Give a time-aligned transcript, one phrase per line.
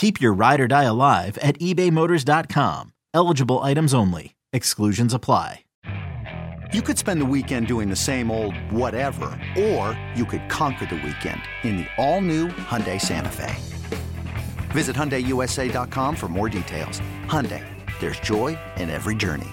[0.00, 2.94] Keep your ride or die alive at ebaymotors.com.
[3.12, 4.34] Eligible items only.
[4.50, 5.66] Exclusions apply.
[6.72, 9.26] You could spend the weekend doing the same old whatever,
[9.58, 13.54] or you could conquer the weekend in the all-new Hyundai Santa Fe.
[14.70, 17.02] Visit HyundaiUSA.com for more details.
[17.26, 17.62] Hyundai,
[18.00, 19.50] there's joy in every journey.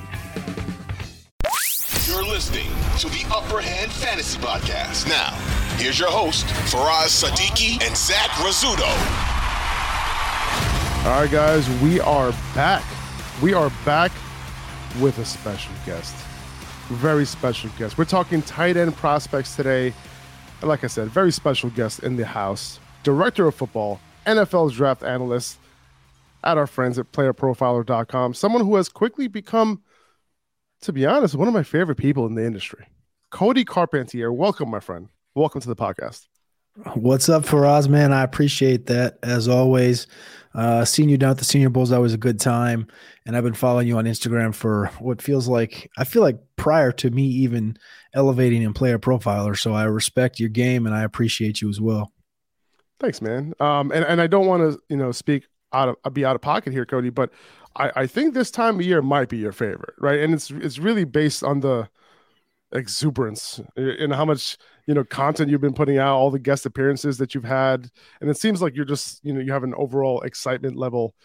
[2.08, 2.70] You're listening
[3.00, 5.10] to the Upper Hand Fantasy Podcast.
[5.10, 5.32] Now,
[5.76, 9.37] here's your host, Faraz Siddiqi and Zach Rizzuto.
[11.08, 12.84] All right, guys, we are back.
[13.42, 14.12] We are back
[15.00, 16.14] with a special guest.
[16.90, 17.98] Very special guest.
[17.98, 19.94] We're talking tight end prospects today.
[20.62, 22.82] Like I said, very special guest in the house.
[23.04, 25.60] Director of football, NFL draft analyst
[26.44, 28.34] at our friends at playerprofiler.com.
[28.34, 29.82] Someone who has quickly become,
[30.82, 32.86] to be honest, one of my favorite people in the industry.
[33.32, 35.08] Cody Carpentier, welcome, my friend.
[35.36, 36.28] Welcome to the podcast.
[36.94, 38.14] What's up, Faraz, man?
[38.14, 40.06] I appreciate that as always.
[40.54, 42.88] Uh, seeing you down at the Senior Bowl is always a good time,
[43.26, 46.92] and I've been following you on Instagram for what feels like I feel like prior
[46.94, 47.78] to me even
[48.14, 49.58] elevating and player profiler.
[49.58, 52.12] So I respect your game, and I appreciate you as well.
[53.00, 53.54] Thanks, man.
[53.60, 56.42] Um, and and I don't want to you know speak out of be out of
[56.42, 57.32] pocket here, Cody, but
[57.76, 60.20] I, I think this time of year might be your favorite, right?
[60.20, 61.90] And it's it's really based on the
[62.72, 64.58] exuberance and how much
[64.88, 67.90] you know content you've been putting out all the guest appearances that you've had.
[68.20, 71.16] And it seems like you're just you know you have an overall excitement level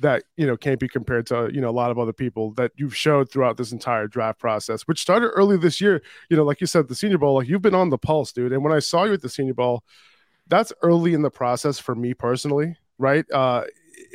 [0.00, 2.72] that you know can't be compared to you know a lot of other people that
[2.76, 6.02] you've showed throughout this entire draft process which started early this year.
[6.30, 8.52] You know like you said the senior bowl like you've been on the pulse dude.
[8.52, 9.84] And when i saw you at the senior bowl
[10.46, 13.24] that's early in the process for me personally right?
[13.32, 13.64] Uh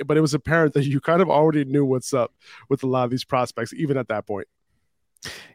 [0.05, 2.33] but it was apparent that you kind of already knew what's up
[2.69, 4.47] with a lot of these prospects even at that point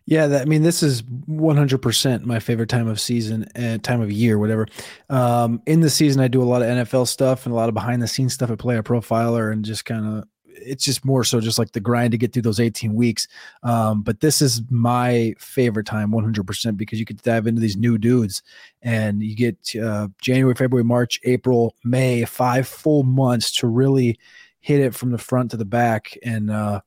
[0.07, 4.13] yeah, that, I mean, this is 100% my favorite time of season and time of
[4.13, 4.67] year, whatever.
[5.09, 7.75] Um, in the season, I do a lot of NFL stuff and a lot of
[7.75, 8.51] behind the scenes stuff.
[8.51, 11.81] I play a profiler and just kind of, it's just more so just like the
[11.81, 13.27] grind to get through those 18 weeks.
[13.63, 17.97] Um, but this is my favorite time 100% because you could dive into these new
[17.97, 18.43] dudes
[18.83, 24.19] and you get uh, January, February, March, April, May, five full months to really
[24.61, 26.17] hit it from the front to the back.
[26.23, 26.83] And, uh,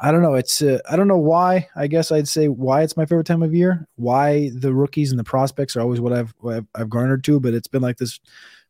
[0.00, 0.34] I don't know.
[0.34, 1.68] It's uh, I don't know why.
[1.74, 3.86] I guess I'd say why it's my favorite time of year.
[3.96, 7.40] Why the rookies and the prospects are always what I've what I've, I've, garnered to,
[7.40, 8.20] but it's been like this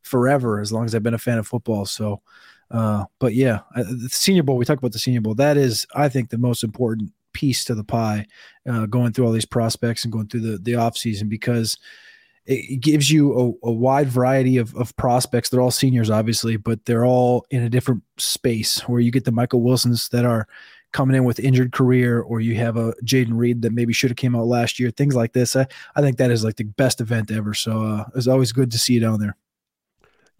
[0.02, 1.84] forever as long as I've been a fan of football.
[1.84, 2.22] So,
[2.70, 4.56] uh, but yeah, the Senior Bowl.
[4.56, 5.34] We talked about the Senior Bowl.
[5.34, 8.26] That is, I think, the most important piece to the pie.
[8.66, 11.76] Uh, going through all these prospects and going through the the off season because
[12.46, 15.50] it gives you a, a, wide variety of, of prospects.
[15.50, 19.32] They're all seniors, obviously, but they're all in a different space where you get the
[19.32, 20.48] Michael Wilsons that are
[20.93, 24.16] coming in with injured career, or you have a Jayden Reed that maybe should have
[24.16, 25.54] came out last year, things like this.
[25.54, 27.54] I, I think that is like the best event ever.
[27.54, 29.37] So uh, it's always good to see you down there.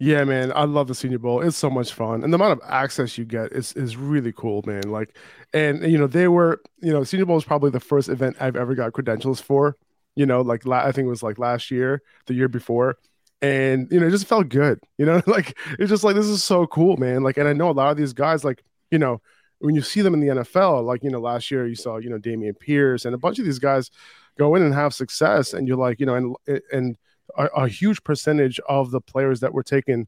[0.01, 1.41] Yeah, man, I love the Senior Bowl.
[1.41, 4.63] It's so much fun, and the amount of access you get is is really cool,
[4.65, 4.83] man.
[4.83, 5.17] Like,
[5.53, 8.55] and you know, they were, you know, Senior Bowl is probably the first event I've
[8.55, 9.75] ever got credentials for.
[10.15, 12.97] You know, like I think it was like last year, the year before,
[13.41, 14.79] and you know, it just felt good.
[14.97, 17.21] You know, like it's just like this is so cool, man.
[17.21, 19.21] Like, and I know a lot of these guys, like you know,
[19.59, 22.09] when you see them in the NFL, like you know, last year you saw you
[22.09, 23.91] know Dameon Pierce and a bunch of these guys
[24.37, 26.97] go in and have success, and you're like, you know, and and
[27.37, 30.07] a, a huge percentage of the players that were taken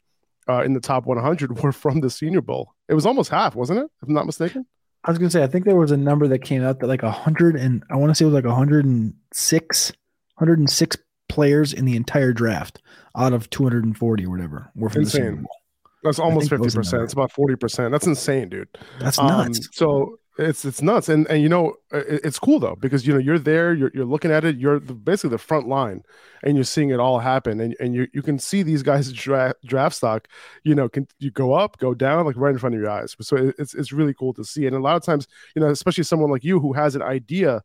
[0.50, 2.74] uh, in the top 100 were from the Senior Bowl.
[2.88, 3.92] It was almost half, wasn't it?
[4.02, 4.66] If I'm not mistaken.
[5.04, 7.04] I was gonna say, I think there was a number that came out that like
[7.04, 9.90] a hundred and I want to say it was like 106,
[10.36, 10.98] 106
[11.28, 12.82] players in the entire draft
[13.18, 15.22] out of 240 or whatever were from Insane.
[15.22, 15.61] the Senior Bowl.
[16.04, 17.04] That's almost fifty percent.
[17.04, 17.92] It's about forty percent.
[17.92, 18.68] That's insane, dude.
[19.00, 19.60] That's um, nuts.
[19.60, 23.14] Um, so it's it's nuts, and and you know it, it's cool though because you
[23.14, 26.04] know you're there, you're you're looking at it, you're the, basically the front line,
[26.44, 29.58] and you're seeing it all happen, and and you you can see these guys draft
[29.66, 30.28] draft stock,
[30.64, 33.16] you know, can you go up, go down, like right in front of your eyes.
[33.22, 36.04] So it's it's really cool to see, and a lot of times, you know, especially
[36.04, 37.62] someone like you who has an idea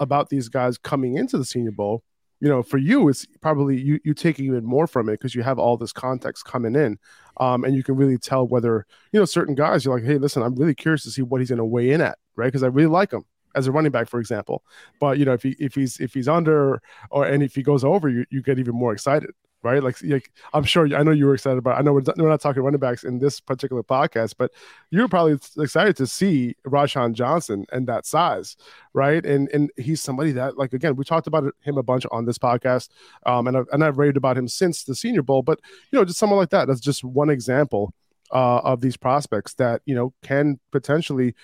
[0.00, 2.02] about these guys coming into the Senior Bowl
[2.40, 5.42] you know, for you, it's probably you you take even more from it because you
[5.42, 6.98] have all this context coming in,
[7.40, 9.84] um, and you can really tell whether you know certain guys.
[9.84, 12.00] You're like, hey, listen, I'm really curious to see what he's going to weigh in
[12.00, 12.46] at, right?
[12.46, 13.24] Because I really like him
[13.54, 14.62] as a running back, for example.
[15.00, 16.80] But you know, if he if he's if he's under
[17.10, 19.30] or and if he goes over, you you get even more excited
[19.62, 19.82] right?
[19.82, 21.76] Like, like I'm sure I know you were excited about.
[21.76, 21.80] It.
[21.80, 24.52] I know we're, we're not talking running backs in this particular podcast, but
[24.90, 28.56] you were probably excited to see Roschon Johnson and that size,
[28.94, 29.24] right?
[29.24, 32.38] And and he's somebody that, like, again, we talked about him a bunch on this
[32.38, 32.88] podcast,
[33.26, 35.42] um, and I've, and I've raved about him since the Senior Bowl.
[35.42, 35.60] But
[35.90, 36.68] you know, just someone like that.
[36.68, 37.92] That's just one example
[38.32, 41.34] uh, of these prospects that you know can potentially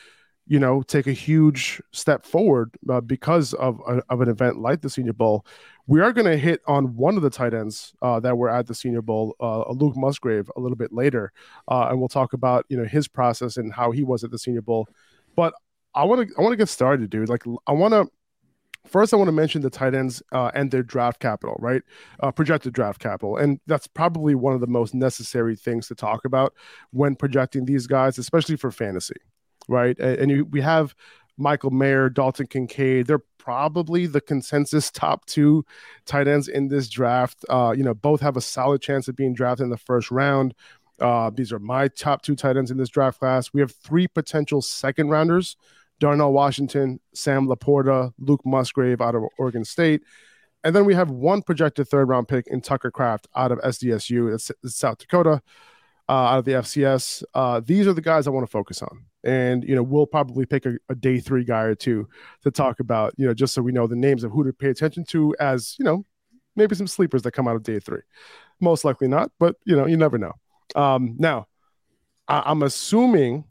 [0.47, 4.83] you know, take a huge step forward uh, because of, a, of an event like
[4.83, 5.45] the Senior Bowl.
[5.87, 8.67] We are going to hit on one of the tight ends uh, that were at
[8.67, 11.31] the Senior Bowl, uh, Luke Musgrave, a little bit later,
[11.69, 14.39] uh, and we'll talk about you know his process and how he was at the
[14.39, 14.89] Senior Bowl.
[15.37, 15.53] But
[15.95, 17.29] I want to I want to get started, dude.
[17.29, 18.09] Like I want to
[18.87, 21.83] first I want to mention the tight ends uh, and their draft capital, right?
[22.21, 26.25] Uh, projected draft capital, and that's probably one of the most necessary things to talk
[26.25, 26.55] about
[26.93, 29.17] when projecting these guys, especially for fantasy,
[29.69, 29.99] right?
[29.99, 30.95] And, and you, we have
[31.37, 33.07] Michael Mayer, Dalton Kincaid.
[33.07, 35.65] They're probably the consensus top two
[36.07, 37.45] tight ends in this draft.
[37.49, 40.55] Uh, you know, both have a solid chance of being drafted in the first round.
[41.01, 43.53] Uh, these are my top two tight ends in this draft class.
[43.53, 45.57] We have three potential second rounders
[46.01, 50.03] Darnell Washington, Sam LaPorta, Luke Musgrave out of Oregon State.
[50.65, 54.31] And then we have one projected third round pick in Tucker Kraft out of SDSU,
[54.31, 55.43] that's South Dakota
[56.09, 57.23] uh, out of the FCS.
[57.35, 60.47] Uh, these are the guys I want to focus on, and you know we'll probably
[60.47, 62.09] pick a, a, day three guy or two
[62.43, 64.69] to talk about, you know, just so we know the names of who to pay
[64.69, 66.05] attention to as you know
[66.57, 68.03] maybe some sleepers that come out of day three.
[68.61, 70.33] Most likely not, but you know you never know.
[70.77, 71.47] Um, now,
[72.29, 73.45] I, am assuming,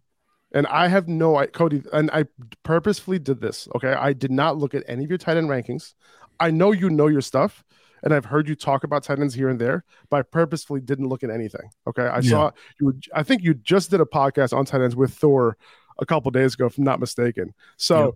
[0.54, 2.26] and I have no Cody, and I
[2.64, 3.68] purposefully did this.
[3.76, 5.94] Okay, I did not look at any of your tight end rankings.
[6.40, 7.64] I know you know your stuff
[8.04, 11.08] and I've heard you talk about tight ends here and there, but I purposefully didn't
[11.08, 11.70] look at anything.
[11.88, 12.30] Okay, I yeah.
[12.30, 12.88] saw you.
[12.88, 15.58] Were, I think you just did a podcast on tight ends with Thor
[16.00, 17.54] a couple days ago, if I'm not mistaken.
[17.78, 18.16] So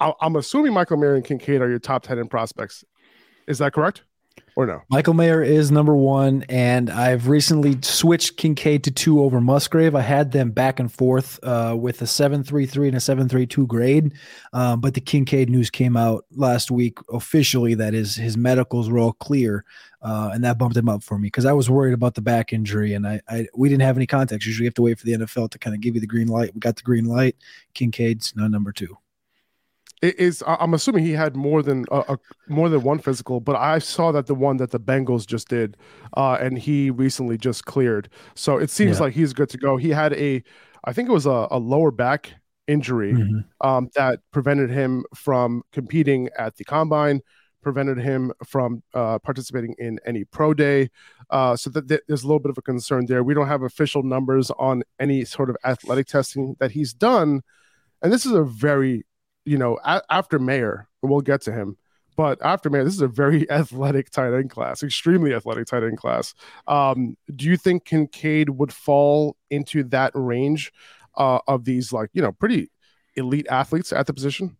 [0.00, 0.14] yep.
[0.20, 2.84] I, am assuming Michael Mayer and Kincaid are your top tight end prospects.
[3.46, 4.04] Is that correct?
[4.58, 4.82] Or no?
[4.90, 9.94] Michael Mayer is number one, and I've recently switched Kincaid to two over Musgrave.
[9.94, 13.28] I had them back and forth uh, with a seven three three and a seven
[13.28, 14.14] three two grade,
[14.52, 18.98] um, but the Kincaid news came out last week officially that his his medicals were
[18.98, 19.64] all clear,
[20.02, 22.52] uh, and that bumped him up for me because I was worried about the back
[22.52, 24.44] injury, and I, I we didn't have any context.
[24.44, 26.26] Usually, you have to wait for the NFL to kind of give you the green
[26.26, 26.52] light.
[26.52, 27.36] We got the green light.
[27.74, 28.98] Kincaid's now number two
[30.02, 32.18] is I'm assuming he had more than a, a,
[32.48, 35.76] more than one physical, but I saw that the one that the Bengals just did,
[36.16, 38.08] uh, and he recently just cleared.
[38.34, 39.04] So it seems yeah.
[39.04, 39.76] like he's good to go.
[39.76, 40.42] He had a,
[40.84, 42.34] I think it was a, a lower back
[42.66, 43.66] injury mm-hmm.
[43.66, 47.20] um, that prevented him from competing at the combine,
[47.62, 50.90] prevented him from uh, participating in any pro day.
[51.30, 53.24] Uh, so that, that there's a little bit of a concern there.
[53.24, 57.42] We don't have official numbers on any sort of athletic testing that he's done.
[58.00, 59.04] And this is a very
[59.48, 61.76] you know, a- after Mayer, we'll get to him.
[62.16, 65.98] But after Mayer, this is a very athletic tight end class, extremely athletic tight end
[65.98, 66.34] class.
[66.66, 70.72] Um, do you think Kincaid would fall into that range
[71.16, 72.70] uh, of these, like, you know, pretty
[73.16, 74.56] elite athletes at the position?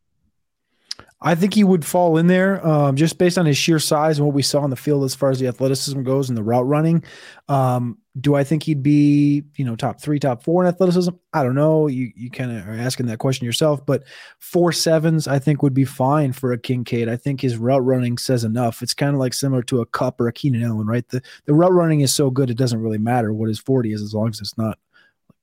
[1.21, 4.27] I think he would fall in there um, just based on his sheer size and
[4.27, 6.67] what we saw on the field as far as the athleticism goes and the route
[6.67, 7.03] running.
[7.49, 11.13] Um, do I think he'd be, you know, top three, top four in athleticism?
[11.33, 11.87] I don't know.
[11.87, 14.05] You you kind of are asking that question yourself, but
[14.39, 17.09] four sevens I think would be fine for a Kincaid.
[17.09, 18.83] I think his route running says enough.
[18.83, 21.07] It's kind of like similar to a Kupp or a Keenan Allen, right?
[21.09, 24.03] The the route running is so good it doesn't really matter what his 40 is
[24.03, 24.79] as long as it's not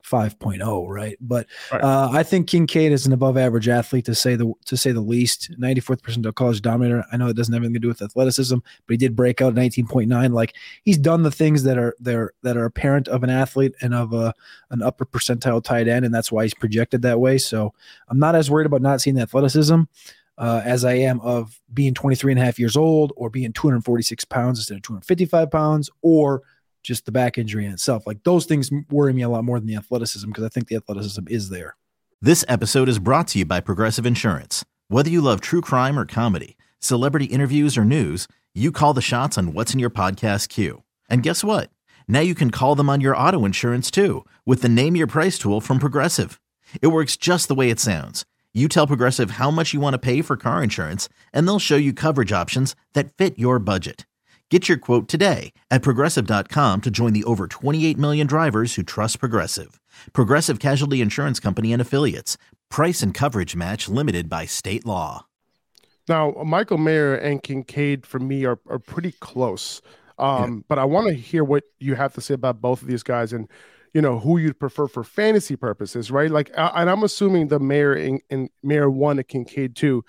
[0.09, 1.17] 5.0, right?
[1.19, 1.83] But right.
[1.83, 5.01] Uh, I think Kincaid is an above average athlete to say the to say the
[5.01, 5.51] least.
[5.59, 7.03] 94th percentile college dominator.
[7.11, 9.55] I know it doesn't have anything to do with athleticism, but he did break out
[9.55, 10.33] 19.9.
[10.33, 13.93] Like he's done the things that are there that are apparent of an athlete and
[13.93, 14.33] of a
[14.69, 17.37] an upper percentile tight end, and that's why he's projected that way.
[17.37, 17.73] So
[18.07, 19.81] I'm not as worried about not seeing the athleticism.
[20.37, 24.25] Uh, as I am of being 23 and a half years old or being 246
[24.25, 26.41] pounds instead of 255 pounds or
[26.85, 28.05] just the back injury in itself.
[28.07, 30.75] Like those things worry me a lot more than the athleticism because I think the
[30.75, 31.75] athleticism is there.
[32.21, 34.63] This episode is brought to you by Progressive Insurance.
[34.87, 39.37] Whether you love true crime or comedy, celebrity interviews or news, you call the shots
[39.37, 40.83] on what's in your podcast queue.
[41.09, 41.69] And guess what?
[42.07, 45.37] Now you can call them on your auto insurance too with the Name Your Price
[45.37, 46.39] tool from Progressive.
[46.81, 48.25] It works just the way it sounds.
[48.53, 51.75] You tell Progressive how much you want to pay for car insurance, and they'll show
[51.75, 54.05] you coverage options that fit your budget.
[54.51, 59.19] Get your quote today at progressive.com to join the over 28 million drivers who trust
[59.19, 59.81] Progressive.
[60.13, 62.37] Progressive Casualty Insurance Company and Affiliates.
[62.69, 65.25] Price and coverage match limited by state law.
[66.07, 69.81] Now, Michael Mayer and Kincaid for me are, are pretty close.
[70.19, 70.61] Um, yeah.
[70.67, 73.33] But I want to hear what you have to say about both of these guys
[73.33, 73.49] and,
[73.95, 76.29] you know, who you'd prefer for fantasy purposes, right?
[76.29, 80.05] Like, and I'm assuming the Mayer and, and Mayer one and Kincaid two,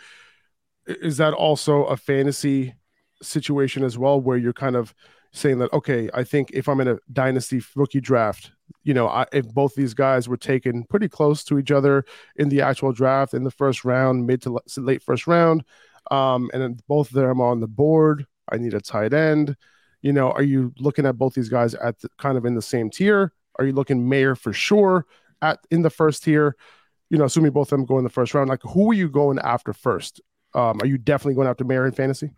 [0.87, 2.75] is that also a fantasy
[3.23, 4.95] situation as well, where you're kind of
[5.33, 9.27] saying that, okay, I think if I'm in a dynasty rookie draft, you know, I,
[9.33, 12.05] if both these guys were taken pretty close to each other
[12.37, 15.65] in the actual draft in the first round, mid to late first round,
[16.11, 19.57] um, and then both of them are on the board, I need a tight end.
[20.03, 22.63] You know, are you looking at both these guys at the, kind of in the
[22.63, 23.33] same tier?
[23.59, 25.07] Are you looking Mayer for sure
[25.43, 26.57] at in the first tier?
[27.11, 29.09] You know, assuming both of them go in the first round, like who are you
[29.09, 30.21] going after first?
[30.55, 32.31] Um, are you definitely going after Mayer in fantasy?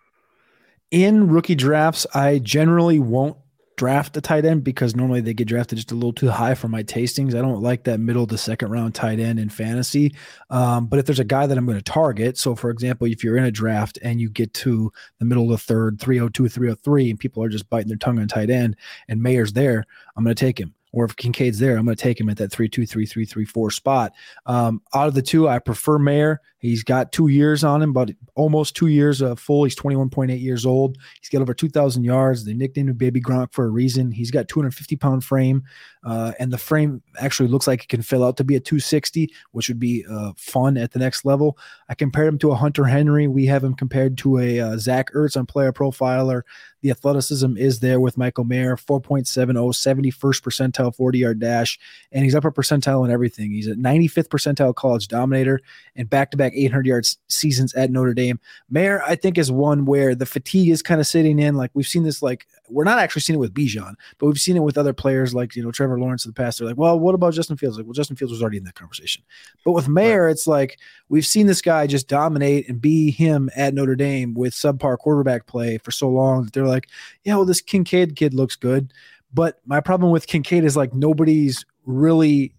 [0.90, 3.36] In rookie drafts, I generally won't
[3.76, 6.68] draft a tight end because normally they get drafted just a little too high for
[6.68, 7.34] my tastings.
[7.34, 10.14] I don't like that middle to second round tight end in fantasy.
[10.50, 13.22] Um, but if there's a guy that I'm going to target, so for example, if
[13.22, 17.10] you're in a draft and you get to the middle of the third, 302, 303,
[17.10, 18.76] and people are just biting their tongue on tight end
[19.08, 19.84] and Mayer's there,
[20.16, 22.36] I'm going to take him or if Kincaid's there, I'm going to take him at
[22.38, 24.12] that three two three three three four spot.
[24.46, 26.40] Um, out of the two, I prefer Mayer.
[26.60, 29.62] He's got two years on him, but almost two years uh, full.
[29.62, 30.98] He's 21.8 years old.
[31.20, 32.44] He's got over 2,000 yards.
[32.44, 34.10] They nicknamed him Baby Gronk for a reason.
[34.10, 35.62] He's got 250 pound frame,
[36.02, 39.32] uh, and the frame actually looks like it can fill out to be a 260,
[39.52, 41.56] which would be uh, fun at the next level.
[41.88, 43.28] I compared him to a Hunter Henry.
[43.28, 46.42] We have him compared to a uh, Zach Ertz on Player Profiler.
[46.82, 51.78] The athleticism is there with Michael Mayer, 4.70, 71st percentile 40 yard dash,
[52.12, 53.50] and he's upper percentile in everything.
[53.50, 55.60] He's at 95th percentile college dominator
[55.96, 58.38] and back to back 800 yards seasons at Notre Dame.
[58.70, 61.56] Mayer, I think, is one where the fatigue is kind of sitting in.
[61.56, 64.56] Like we've seen this, like we're not actually seeing it with Bijan, but we've seen
[64.56, 66.58] it with other players like, you know, Trevor Lawrence in the past.
[66.58, 67.76] They're like, well, what about Justin Fields?
[67.76, 69.22] Like, well, Justin Fields was already in that conversation.
[69.64, 70.30] But with Mayer, right.
[70.30, 74.54] it's like we've seen this guy just dominate and be him at Notre Dame with
[74.54, 76.88] subpar quarterback play for so long that they're like,
[77.24, 78.92] yeah, well, this Kincaid kid looks good.
[79.32, 82.54] But my problem with Kincaid is like nobody's really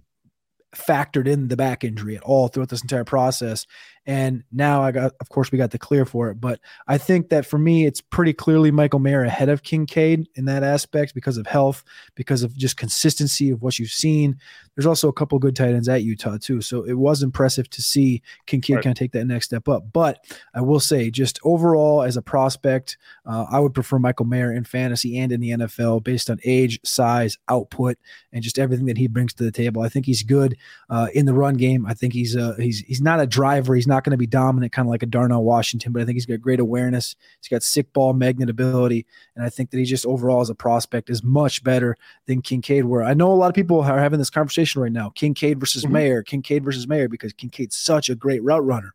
[0.75, 3.65] factored in the back injury at all throughout this entire process.
[4.05, 6.35] And now I got, of course, we got the clear for it.
[6.41, 10.45] But I think that for me, it's pretty clearly Michael Mayer ahead of Kincaid in
[10.45, 11.83] that aspect because of health,
[12.15, 14.37] because of just consistency of what you've seen.
[14.75, 17.81] There's also a couple good tight ends at Utah too, so it was impressive to
[17.81, 18.83] see Kincaid right.
[18.83, 19.91] kind of take that next step up.
[19.91, 24.53] But I will say, just overall as a prospect, uh, I would prefer Michael Mayer
[24.53, 27.97] in fantasy and in the NFL based on age, size, output,
[28.31, 29.81] and just everything that he brings to the table.
[29.81, 30.55] I think he's good
[30.89, 31.85] uh, in the run game.
[31.85, 33.75] I think he's uh, he's he's not a driver.
[33.75, 36.15] He's not going to be dominant, kind of like a Darnell Washington, but I think
[36.15, 37.15] he's got great awareness.
[37.41, 39.05] He's got sick ball magnet ability,
[39.35, 42.85] and I think that he just overall as a prospect is much better than Kincaid.
[42.85, 45.83] Where I know a lot of people are having this conversation right now: Kincaid versus
[45.83, 45.93] mm-hmm.
[45.93, 48.93] Mayer, Kincaid versus Mayer, because Kincaid's such a great route runner.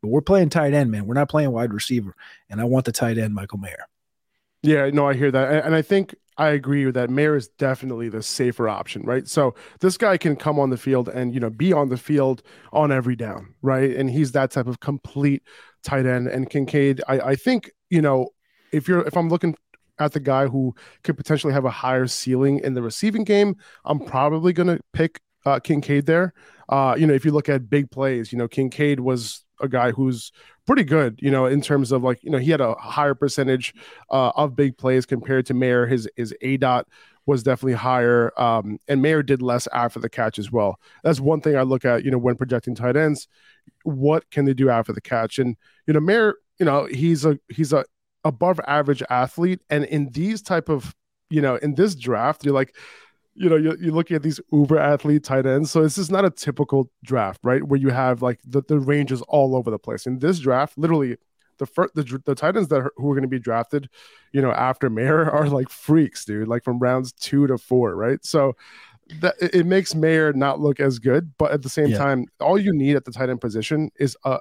[0.00, 1.06] But we're playing tight end, man.
[1.06, 2.14] We're not playing wide receiver,
[2.48, 3.86] and I want the tight end, Michael Mayer.
[4.62, 7.10] Yeah, no, I hear that, and I think I agree that.
[7.10, 9.26] Mayer is definitely the safer option, right?
[9.26, 12.42] So this guy can come on the field and you know be on the field
[12.72, 13.94] on every down, right?
[13.94, 15.42] And he's that type of complete
[15.82, 16.28] tight end.
[16.28, 18.28] And Kincaid, I, I think you know
[18.72, 19.56] if you're if I'm looking
[19.98, 23.98] at the guy who could potentially have a higher ceiling in the receiving game, I'm
[23.98, 26.34] probably gonna pick uh, Kincaid there.
[26.68, 29.90] Uh, you know, if you look at big plays, you know, Kincaid was a guy
[29.90, 30.32] who's
[30.66, 33.74] pretty good, you know, in terms of like, you know, he had a higher percentage
[34.10, 35.86] uh, of big plays compared to Mayer.
[35.86, 36.84] His his aDOT
[37.26, 40.78] was definitely higher, um, and Mayer did less after the catch as well.
[41.02, 43.28] That's one thing I look at, you know, when projecting tight ends.
[43.84, 45.38] What can they do after the catch?
[45.38, 45.56] And
[45.86, 47.84] you know, Mayer, you know, he's a he's a
[48.24, 50.94] above average athlete, and in these type of
[51.30, 52.74] you know, in this draft, you're like,
[53.38, 55.70] you know, you're, you're, looking at these uber athlete tight ends.
[55.70, 57.62] So this is not a typical draft, right?
[57.62, 60.06] Where you have like the, the ranges all over the place.
[60.06, 61.16] In this draft, literally
[61.58, 63.88] the first the, the tight ends that are, who are going to be drafted,
[64.32, 68.24] you know, after Mayer are like freaks, dude, like from rounds two to four, right?
[68.24, 68.56] So
[69.20, 71.98] that it makes Mayer not look as good, but at the same yeah.
[71.98, 74.40] time, all you need at the tight end position is a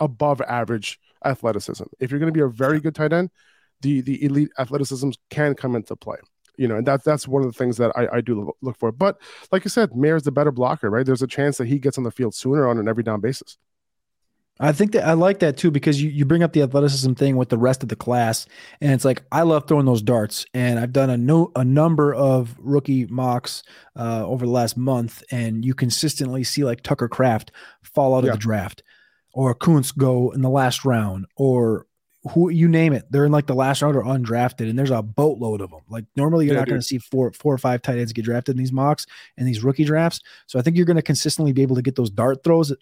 [0.00, 1.84] above average athleticism.
[1.98, 3.30] If you're going to be a very good tight end,
[3.80, 6.18] the the elite athleticism can come into play
[6.58, 8.92] you know, and that's that's one of the things that I, I do look for.
[8.92, 9.18] But
[9.50, 11.06] like I said, Mayer's the better blocker, right?
[11.06, 13.56] There's a chance that he gets on the field sooner on an every down basis.
[14.60, 17.36] I think that I like that too because you, you bring up the athleticism thing
[17.36, 18.46] with the rest of the class,
[18.80, 22.12] and it's like I love throwing those darts, and I've done a no a number
[22.12, 23.62] of rookie mocks
[23.96, 28.30] uh, over the last month, and you consistently see like Tucker Kraft fall out yeah.
[28.30, 28.82] of the draft,
[29.32, 31.86] or Kuntz go in the last round, or
[32.30, 35.02] who you name it, they're in like the last round or undrafted, and there's a
[35.02, 35.80] boatload of them.
[35.88, 38.24] Like normally, you're yeah, not going to see four, four or five tight ends get
[38.24, 39.06] drafted in these mocks
[39.36, 40.20] and these rookie drafts.
[40.46, 42.72] So I think you're going to consistently be able to get those dart throws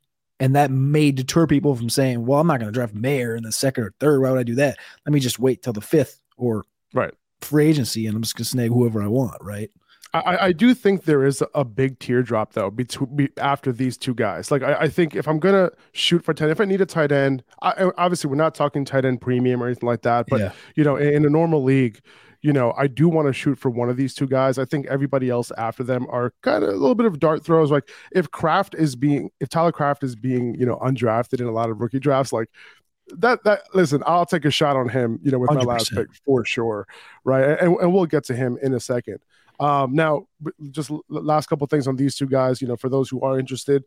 [0.40, 3.42] And that may deter people from saying, well, I'm not going to draft Mayer in
[3.42, 4.20] the second or third.
[4.20, 4.78] Why would I do that?
[5.06, 8.44] Let me just wait till the fifth or right free agency and I'm just going
[8.44, 9.36] to snag whoever I want.
[9.42, 9.70] Right.
[10.14, 14.14] I, I do think there is a big teardrop though between be, after these two
[14.14, 14.50] guys.
[14.50, 17.12] Like I, I, think if I'm gonna shoot for ten, if I need a tight
[17.12, 20.26] end, I, obviously we're not talking tight end premium or anything like that.
[20.28, 20.52] But yeah.
[20.74, 22.00] you know, in, in a normal league,
[22.40, 24.58] you know, I do want to shoot for one of these two guys.
[24.58, 27.70] I think everybody else after them are kind of a little bit of dart throws.
[27.70, 31.52] Like if Kraft is being, if Tyler Kraft is being, you know, undrafted in a
[31.52, 32.48] lot of rookie drafts, like
[33.08, 35.54] that that listen, I'll take a shot on him, you know, with 100%.
[35.56, 36.86] my last pick for sure,
[37.24, 37.58] right?
[37.60, 39.18] And, and we'll get to him in a second.
[39.58, 40.26] Um, now,
[40.70, 42.60] just last couple things on these two guys.
[42.60, 43.84] You know, for those who are interested,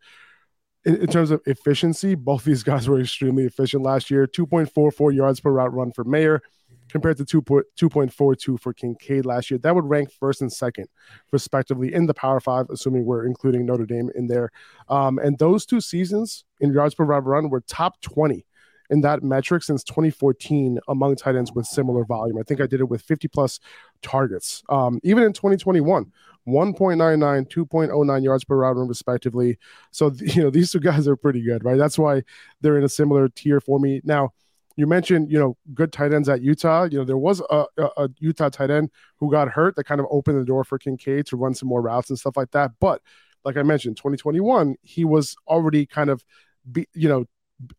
[0.85, 4.27] in, in, terms of efficiency, both these guys were extremely efficient last year.
[4.27, 6.41] 2.44 yards per route run for Mayer
[6.89, 9.59] compared to 2, 2.42 for Kincaid last year.
[9.59, 10.88] That would rank first and second,
[11.31, 14.51] respectively, in the Power Five, assuming we're including Notre Dame in there.
[14.89, 18.45] Um, and those two seasons in yards per route run were top 20
[18.89, 22.38] in that metric since 2014 among tight ends with similar volume.
[22.38, 23.60] I think I did it with 50 plus
[24.01, 24.63] targets.
[24.69, 26.12] Um, even in 2021,
[26.48, 29.58] 1.99, 2.09 yards per route, run, respectively.
[29.91, 31.77] So, you know, these two guys are pretty good, right?
[31.77, 32.24] That's why
[32.62, 34.01] they're in a similar tier for me.
[34.03, 34.34] Now,
[34.75, 36.86] you mentioned, you know, good tight ends at Utah.
[36.86, 40.08] You know, there was a, a, Utah tight end who got hurt that kind of
[40.10, 42.72] opened the door for Kincaid to run some more routes and stuff like that.
[42.79, 43.01] But
[43.43, 46.24] like I mentioned, 2021, he was already kind of,
[46.72, 47.25] be, you know,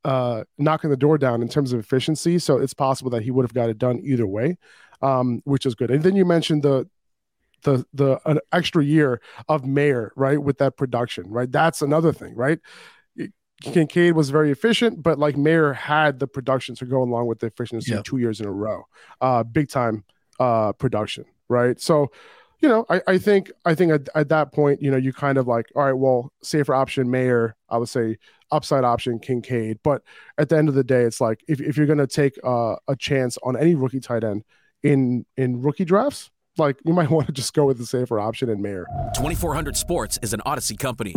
[0.05, 2.39] uh, knocking the door down in terms of efficiency.
[2.39, 4.59] So it's possible that he would have got it done either way,
[5.03, 5.91] um, which is good.
[5.91, 6.89] And then you mentioned the
[7.63, 11.51] the the an extra year of Mayer, right, with that production, right?
[11.51, 12.59] That's another thing, right?
[13.63, 17.47] Kincaid was very efficient, but like Mayer had the production to go along with the
[17.47, 18.05] efficiency yep.
[18.05, 18.85] two years in a row,
[19.21, 20.05] uh, big time
[20.39, 21.79] uh, production, right?
[21.79, 22.11] So,
[22.61, 25.37] you know, I, I think I think at, at that point, you know, you kind
[25.37, 28.17] of like, all right, well, safer option Mayer, I would say
[28.53, 29.79] upside option Kincaid.
[29.83, 30.03] But
[30.39, 32.77] at the end of the day, it's like if, if you're going to take uh,
[32.89, 34.45] a chance on any rookie tight end
[34.83, 38.49] in in rookie drafts, like you might want to just go with the safer option
[38.49, 38.87] in Mayer.
[39.15, 41.15] 2400 Sports is an Audacy company.